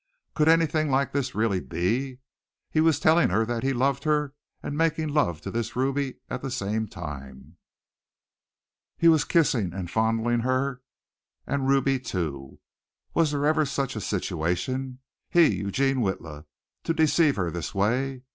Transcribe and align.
Could 0.33 0.47
anything 0.49 0.89
like 0.89 1.11
this 1.13 1.35
really 1.35 1.59
be? 1.59 2.17
He 2.71 2.81
was 2.81 2.99
telling 2.99 3.29
her 3.29 3.45
that 3.45 3.61
he 3.61 3.71
loved 3.71 4.03
her 4.03 4.33
and 4.63 4.75
making 4.75 5.09
love 5.09 5.41
to 5.41 5.51
this 5.51 5.75
Ruby 5.75 6.15
at 6.27 6.41
the 6.41 6.49
same 6.49 6.87
time. 6.87 7.57
He 8.97 9.07
was 9.07 9.23
kissing 9.25 9.73
and 9.75 9.91
fondling 9.91 10.39
her 10.39 10.81
and 11.45 11.67
Ruby 11.67 11.99
too!! 11.99 12.59
Was 13.13 13.29
there 13.29 13.45
ever 13.45 13.63
such 13.63 13.95
a 13.95 14.01
situation? 14.01 15.01
He, 15.29 15.57
Eugene 15.57 15.97
Witla, 16.01 16.45
to 16.85 16.93
deceive 16.95 17.35
her 17.35 17.51
this 17.51 17.75
way. 17.75 18.23